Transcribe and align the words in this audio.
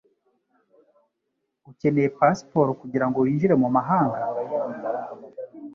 Ukeneye 1.69 2.07
pasiporo 2.17 2.71
kugirango 2.81 3.17
winjire 3.25 3.55
mumahanga. 3.61 4.17